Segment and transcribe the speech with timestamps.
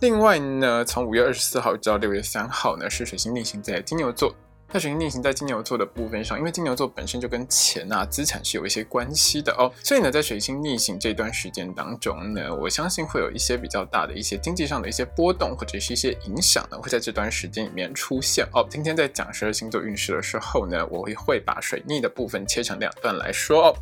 [0.00, 4.34] 另外呢，从五月二十四号到六月三号呢，是水星逆行在金牛座。
[4.70, 18.66] 那水星逆行在金牛座的部分上，因为金牛座本身就跟钱啊、资产是有一些关系的哦，所以呢，在水星逆行这段时间当中呢，我相信会有一些比较大的一些经济上的一些波动，或者是一些影响呢，会在这段时间里面出现哦。
[18.68, 23.74] 今天在讲十二星座运势的时候呢，我会会把水逆的部分切成两段来说哦。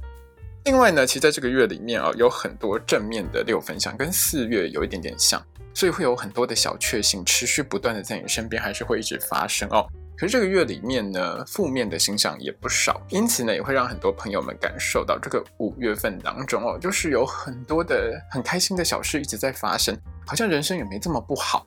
[0.65, 5.43] 另外呢，其实在这个月里面啊，有很多正面的六分相，跟四月有一点点像。
[5.75, 9.87] 所以会有很多的小确幸持续不断的在你身边，还是会一直发生哦。
[10.17, 19.95] 可是这个月里面呢，负面的星象也不少，因此呢，也会让很多朋友们感受到这个五月份当中哦，就是有很多的很开心的小事一直在发生，
[20.25, 21.67] 好像人生也没这么不好。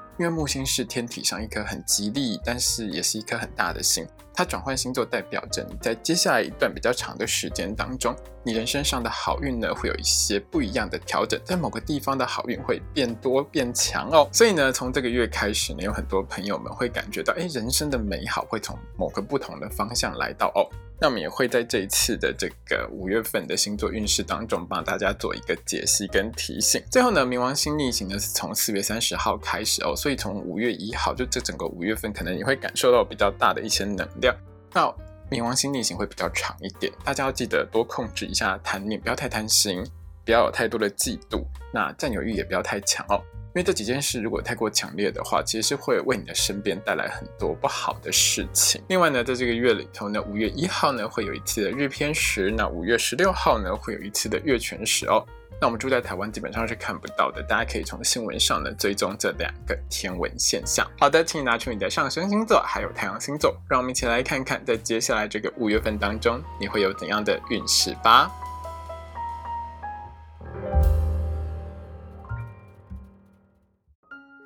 [0.17, 4.07] 因为木星是天体上一颗很吉利，但是也是一颗很大的星。
[4.33, 14.29] 它转换星座，代表着你在接下来一段比较长的时间当中，你人生上的好运呢，会有一些不一样的调整，在某个地方的好运会变多变强哦。
[14.31, 20.63] 所以呢，从这个月开始呢，有很多朋友们会感觉到，哎，人生的美好会从某个不同的方向来到哦。
[21.01, 26.79] 那我们也会在这一次的这个五月份的星座运势当中，帮大家做一个解析跟提醒。
[26.91, 34.35] 最后呢，冥王星逆行呢是从四月三十号开始哦，所以从五月一号，就这整个五月份，可能你会感受到比较大的一些能量。
[34.73, 34.93] 那
[35.31, 39.83] 冥王星逆行会比较长一点，大家要记得多控制一下贪念，不要太贪心，
[40.23, 43.19] 不要有太多的嫉妒，那占有欲也不要太强哦。
[43.53, 48.81] 因为这几件事如果太过强烈的话，其实是会为你的身边带来很多不好的事情。
[48.87, 55.25] 另外呢，在这个月里头呢，五月一号呢会有一次的日偏食，那五月十六号呢会有一次的月全食哦。
[55.59, 60.89] 那我们住在台湾基本上是看不到的，大家可以从新闻上呢追踪这两个天文现象。
[60.97, 68.31] 好的，请你拿出你的上升星座还有太阳星座，让我们一起来看看在接下来这个五月份当中你会有怎样的运势吧。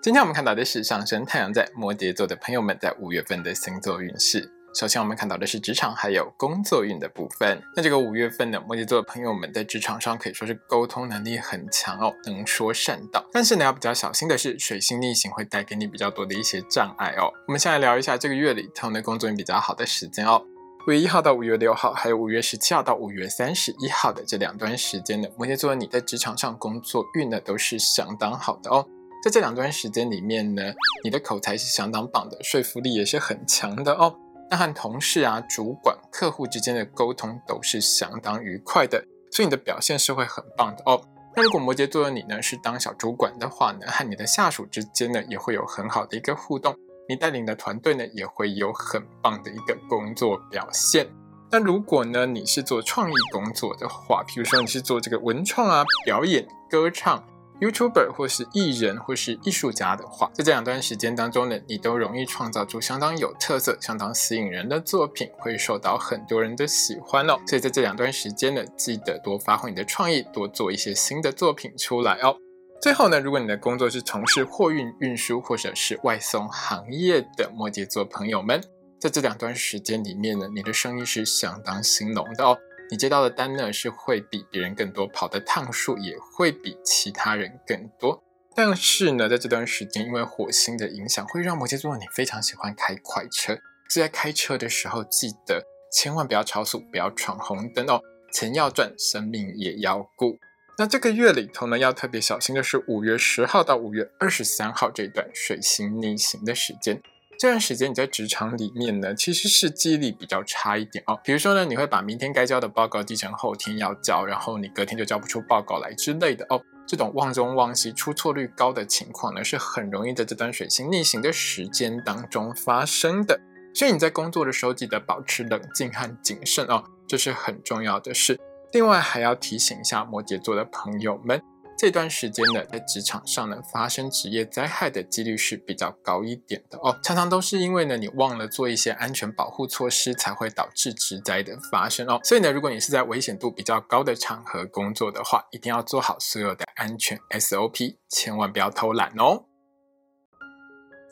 [0.05, 4.47] 今天我们看到的是上升太阳在摩羯座的朋友们在五月份的星座运势。
[4.79, 7.59] 首先，我们看到的是职场还有工作运的部分。
[7.75, 13.25] 那这个五月份的摩羯座的朋友们在职场上可以说是沟通能力很强哦，能说善道。
[13.33, 17.33] 但是呢，要比较小心的是，水星逆行会带给你比较多的一些障碍哦。
[17.47, 20.39] 我们先来聊一下这个月里他们的工作运比较好的时间哦。
[20.87, 28.87] 五月一号到五月六号，还有五月十七号到五月三十一号的这两段时间呢，摩羯座你在职场上工作运呢都是相当好的哦。
[29.25, 30.61] 在这两段时间里面呢，
[31.03, 34.15] 你的口才是相当棒的，说服力也是很强的哦。
[34.51, 41.01] 那和同事啊、主管、客户之间的沟通都是相当愉快的，所以你的表现是会很棒的哦。
[41.35, 46.75] 那如果摩羯座的你呢是当小主管的话呢，和你的下属之间呢也会有很好的一个互动，
[47.09, 51.07] 你带领的团队呢也会有很棒的一个工作表现。
[51.49, 57.23] 那如果呢你是做创意工作的话，比如说你是做这个文创啊、表演、歌唱。
[57.61, 67.37] YouTuber 或是艺人或是艺术家的话，在这两段时间当中呢，你都容易创造出相当有特色、相当吸引人的作品，会受到很多人的喜欢哦。
[67.47, 72.35] 所以在这两段时间呢，记得多发挥你的创意，多做一些新的作品出来哦。
[72.81, 78.61] 最后呢，如果你的工作是从事货运运输或者是外送行业的摩羯座朋友们，
[78.99, 82.57] 在这两段时间里面呢，你的生意是相当兴隆的哦。
[82.91, 88.23] 你接到的单呢，是会比别人更多，跑的趟数也会比其他人更多。
[88.55, 93.57] 但是呢，在这段时间，因为火星的影响，会让摩羯座你非常喜欢开快车。
[93.89, 98.01] 所以在开车的时候，记得千万不要超速，不要闯红灯哦。
[98.31, 100.37] 钱要赚，生命也要顾。
[100.77, 107.01] 那这个月里头呢，要特别小心的是五月十号到五月二十三号这段水星逆行的时间。
[107.37, 111.19] 这段时间你在职场里面呢，其实是记忆力比较差一点哦。
[111.23, 116.61] 比如说呢，你会把明天该交的报告记成后天要交，然后你隔天就交不出报告来之类的哦。
[116.87, 123.39] 这种忘东忘西、出错率高的情况呢，是很容易在这段水星逆行的时间当中发生的。
[123.73, 128.39] 所以你在工作的时候，记得保持冷静和谨慎哦，这是很重要的事。
[128.71, 131.41] 另外还要提醒一下摩羯座的朋友们。
[131.77, 136.97] 这段时间呢，在职场上呢，发生职业灾害的几率是比较高一点的哦。
[137.03, 142.17] 常常都是因为呢，你忘了做一些安全保护措施，才会导致职灾的发生哦。
[142.23, 149.43] 所以呢，如果你是在危险度比较高的场合工作的话，一定要做好所有的安全 SOP，千万不要偷懒哦。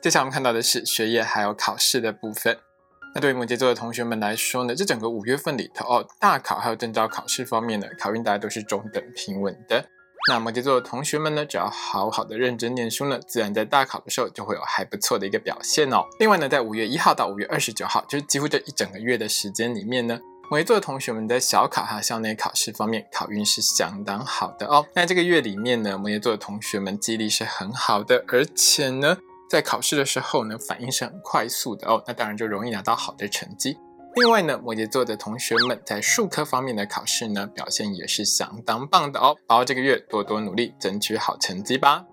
[0.01, 2.57] 接下来我们看到的是学业还有考试的部分。
[3.13, 9.85] 那对于摩羯座的同学们来说呢，这整个五月份里头哦，大考还有证照考试方面呢，考运大家都是中等平稳的。
[10.29, 16.05] 那摩羯座的同学们呢，只要好好的认真念书呢，自然在大考的时候就会有还不错的一个表现哦。
[16.17, 20.17] 另外呢，在五月一号到五月二十九号，就是几乎这一整个月的时间里面呢，
[20.49, 24.85] 摩羯座的同学们在小考和校内考试方面考运是相当好的哦。
[24.95, 29.17] 那这个月里面呢，摩羯座的同学们记忆力是很好的，而且呢，
[29.49, 32.01] 在考试的时候呢，反应是很快速的哦。
[32.07, 33.77] 那当然就容易拿到好的成绩。
[34.15, 39.35] 另外呢，摩羯座的同学们在数科方面的考试呢，表现也是相当棒的哦。
[39.47, 42.05] 把握这个月，多多努力，争取好成绩吧。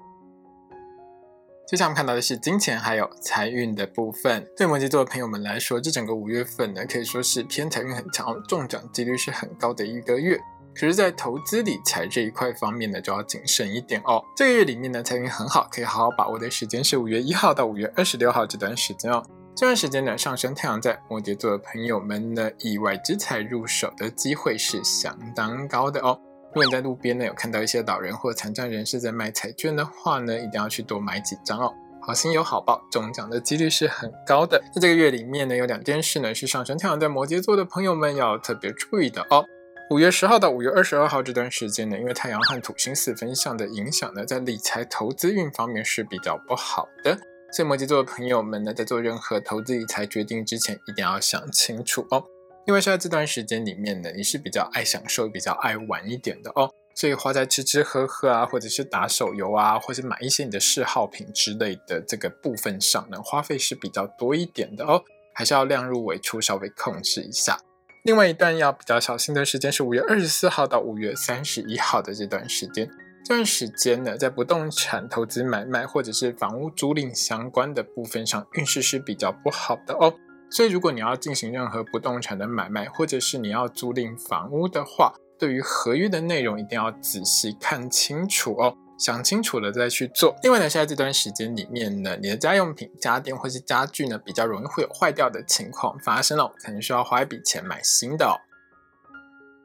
[1.69, 4.47] 接下来我们看到的是金钱还有财运的部分。
[4.57, 10.39] 对摩羯座的朋友们来说，这整个五月份呢，可以说是偏财运很强，中奖几率是很高的一个月。
[10.75, 14.25] 可是，在投资理财这一块方面呢，就要谨慎一点哦。
[14.35, 19.23] 这个月里面呢，财运很好，可以好好把握的时间是五月一号到五月二十六号这段时间哦。
[19.57, 26.19] 这段时间呢，上升太阳在摩羯座的朋友们呢，意外之财入手的机会是相当高的哦。
[26.53, 31.73] 如果你在路边呢有看到一些老人或残障人士在卖彩券的话呢，一定要去多买几张哦。
[32.01, 34.59] 好心有好报，中奖的几率是很高的。
[34.75, 39.45] 在这个月里面呢，有两件事呢是上升太阳在摩羯座的朋友们要特别注意的哦。
[39.91, 47.19] 五月十号到五月二十二号这段时间呢，因为太阳和土星四分相的影响呢，在理财投资运方面是比较不好的。
[47.53, 52.25] 所以摩羯座的朋友们呢，在做任何投资理财决定之前，一定要想清楚哦。
[52.67, 65.03] 因为是在这段时间里面呢，你是比较爱享受、比较爱玩一点的哦，所以花在吃吃喝喝啊，或者是打手游啊，或者买一些你的嗜好品之类的这个部分上呢，花费是比较多一点的哦，
[65.35, 67.59] 还是要量入为出，稍微控制一下。
[68.05, 72.89] 另外一段要比较小心的时间是五月二十四号到五月三十一号的这段时间。
[73.31, 80.13] 这段时间呢，在不动产投资买卖或者是房屋租赁相关的部分上，运势是比较不好的哦。
[80.51, 90.35] 所以，如果你要进行任何不动产的买卖，或者是你要租赁房屋的话，对于合约的内容一定要仔细看清楚哦，想清楚了再去做。
[90.43, 98.35] 另外呢，现在这段时间里面呢，你的家用品、家电或是家具呢，比较容易会有坏掉的情况发生哦，可能需要花一笔钱买新的哦。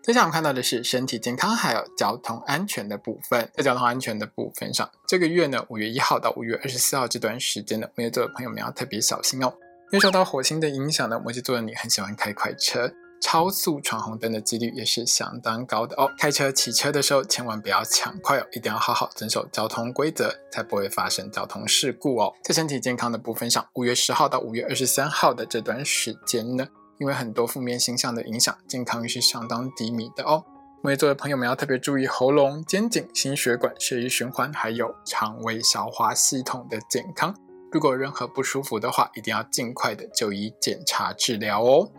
[0.05, 3.49] 接下来我们看到的是身体健康还有交通安全的部分。
[3.55, 9.51] 在交通安全的部分上，这个月呢，五月一号到五月二十四号这段时间呢，摩羯座的朋友们要特别小心哦。
[9.91, 16.07] 因为受到火星的影响呢，摩羯座的你很喜欢开快车，超速闯红灯的几率也是相当高的哦。
[16.19, 22.31] 开车、骑车的时候千万不要抢快哦，一定要好好遵守交通规则，才不会发生交通事故哦。
[22.43, 26.67] 在身体健康的部分上，五月十号到五月二十三号的这段时间呢。
[26.97, 30.43] 因为很多负面形象的影响，健康是相当低迷的哦。
[30.81, 37.35] 摩羯座的朋友们要特别注意喉咙、肩颈、心血管、血液循环，还有肠胃消化系统的健康。
[37.71, 41.89] 如果任何不舒服的话，一定要尽快的就医检查治疗哦。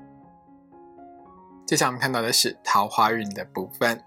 [1.67, 4.01] 接下来我们看到的是桃花运的部分。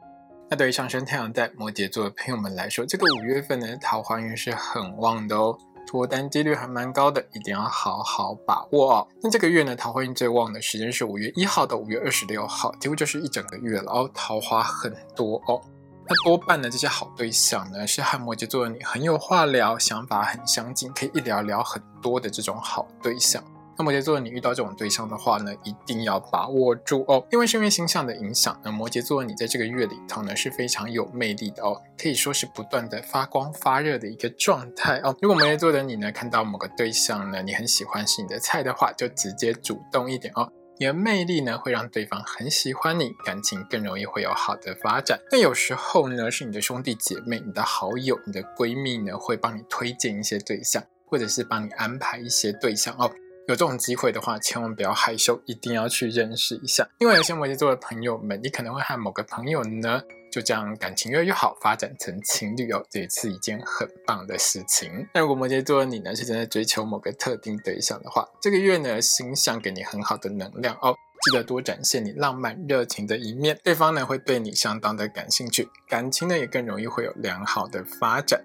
[0.49, 5.55] 那对于上升太阳在摩羯座的朋友们来说，这个五月份呢，桃花运是很旺的哦。
[5.89, 9.07] 脱单几率还蛮高的，一定要好好把握哦。
[9.23, 15.59] 那这个月呢，桃花运最旺的时间是五月一号到五月二十六号，几乎就是一整个月了哦，桃花很多哦。
[16.07, 23.43] 那多半的这些好对象呢，是和摩羯座的你很有话聊，想法很相近，可以一聊聊很多的这种好对象。
[23.79, 35.15] 那摩羯座你遇到这种对象的话呢，一定要把握住哦，因为是因为星象的影响，那摩羯座你在这个月里头呢是非常有魅力的哦，可以说是不断的发光发热的一个状态哦。
[35.21, 40.51] 如果摩羯座的你呢看到某个对象呢，你很喜欢是你的菜的话，就直接主动一点哦。
[40.77, 45.17] 你的魅力呢，会让对方很喜欢你，感情更容易会有好的发展。
[45.31, 53.09] 那有时候呢，是你的兄弟姐妹、你的好友、你的闺蜜呢，会帮你推荐一些对象，或者是帮你安排一些对象哦。
[53.49, 56.87] 有这种机会的话，千万不要害羞，一定要去认识一下。
[56.99, 60.03] 因为有些摩羯座的朋友们，你可能会和某个朋友呢。
[60.31, 65.07] 就这样，感情越越好，发展成情侣哦，这也是一件很棒的事情。
[65.15, 78.39] 那如果摩羯座的你呢，是正在追求某个特定对象的话，这个月呢，星象给你很好的能量哦，记得多展现你浪漫热情的一面，对方呢会对你相当的感兴趣，感情呢也更容易会有良好的发展。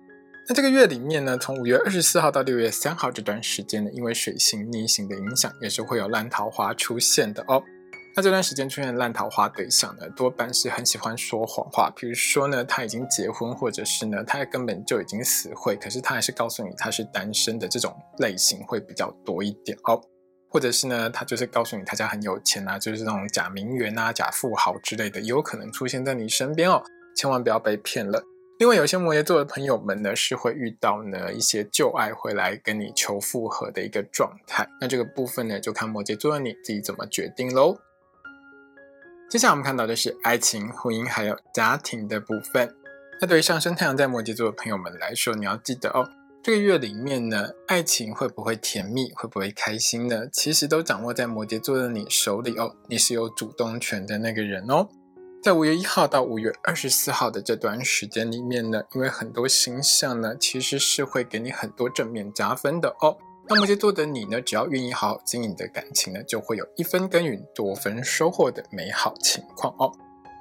[0.46, 7.62] 那这个月里面呢，从五月二十四号到六月三号这段时间呢，因为水星逆行的影响，也是会有烂桃花出现的哦。
[8.14, 11.90] 那这段时间出现烂桃花对象呢，多半是很喜欢说谎话。
[11.96, 19.98] 比如说呢，他已经结婚，或者是呢，他根本就已经死会，可是他还是告诉你他是单身的这种类型会比较多一点哦。
[20.50, 26.82] 或者是呢，他就是告诉你他家很有钱啊，就是那种假名媛啊、假富豪之类的，有可能出现在你身边哦，
[27.16, 28.22] 千万不要被骗了。
[28.58, 34.68] 另外有些摩羯座的朋友们呢，是会遇到呢一些旧爱回来跟你求复合的一个状态。
[34.80, 37.78] 那这个部分呢，就看摩羯座的你自己怎么决定喽。
[39.28, 42.72] 接下来我们看到的是爱情、婚姻还有家庭的部分。
[43.20, 46.08] 那对于上升太阳在摩羯座的朋友们来说，你要记得哦，
[46.40, 50.28] 这个月里面呢，爱情会不会甜蜜，会不会开心呢？
[50.32, 54.88] 其实都掌握在摩羯座的你手里哦，你是有主动权的那个人哦。
[55.44, 63.14] 在五月一号到五月二十四号的这段时间里面呢，因为很多星象呢，其实是会给你很多正面加分的哦。
[63.46, 64.40] 那摩羯座的你呢？
[64.40, 69.92] 只要愿意好好经营的感情呢，就会有一分耕耘多分收获的美好情况哦。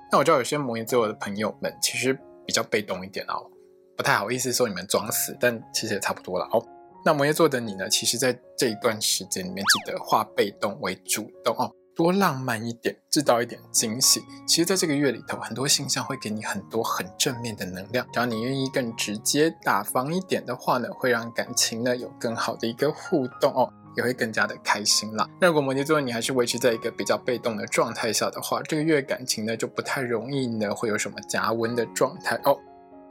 [0.09, 2.17] 那我知道有些摩羯座的朋友们其实
[2.47, 3.51] 比较被动一点哦，
[3.97, 6.65] 不太好意思说你们装死，但其实也差不多了哦。
[7.03, 7.89] 那摩羯座的你呢？
[7.89, 11.69] 其实在这一段时间里面，记得化被动为主动哦。
[11.95, 14.21] 多浪漫一点，制造一点惊喜。
[14.47, 18.05] 其实，在这个月里头，很多形象会给你很多很正面的能量。
[18.11, 25.29] 只要你愿意更直接、大方一点的话呢，会让感情呢有更好的一个互动哦，也会更加的开心啦。
[25.39, 32.57] 那如果摩羯座你还是维持在一个比较被动的状态下的话，这个月感情呢就不太容易呢会有什么加温的状态哦。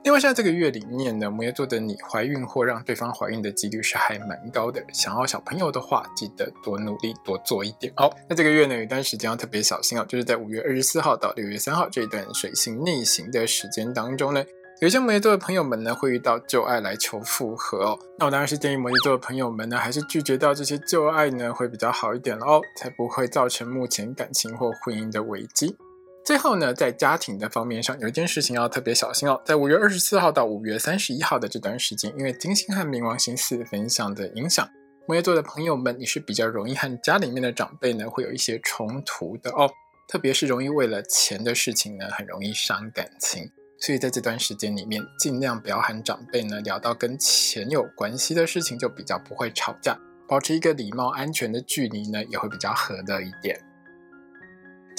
[0.05, 4.83] 另外，在这个月里面呢，摩羯座的你怀孕或让对方怀孕的几率是还蛮高的。
[4.93, 8.13] 想要小朋友的话，记得多努力，多做一点哦。
[8.29, 14.45] 那这个月呢，有一段时间要特别小心哦，就是在五月二十四号到六月三号这一段水星逆行的时间当中呢，
[14.81, 17.99] 有些摩羯座的朋友们呢会遇到旧爱来求复合哦。
[18.19, 25.77] 那我当然是建议摩羯座的朋友们呢，还是拒绝掉这些旧爱呢，会比较好一点哦，才不会造成目前感情或婚姻的危机。
[26.25, 29.43] 最后呢，在家庭的方面上，有一件事情要特别小心哦。
[29.45, 34.69] 在五月二十四号到五月三十一号的这段时间，因为金星和冥王星四分相的影响，
[35.09, 39.69] 摩羯座的朋友们，你是比较容易和家里面的长辈呢会有一些冲突的哦。
[40.07, 43.51] 特别是容易为了钱的事情呢，很容易伤感情。
[43.81, 49.99] 所以在这段时间里面，尽量不要和长辈呢聊到跟钱有关系的事情，就比较不会吵架。
[50.29, 53.59] 保持一个礼貌、安全的距离呢，也会比较合的一点。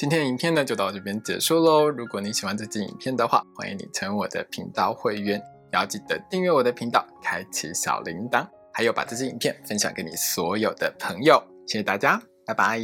[0.04, 1.88] 今天的影片呢就到这边结束喽。
[1.88, 5.40] 如果你喜欢这支影片的话，欢迎你成为我的频道会员，
[5.72, 11.42] 也要记得订阅我的频道，开启小铃铛，还有把这支影片分享给你所有的朋友。
[11.66, 12.82] 谢谢大家，拜拜。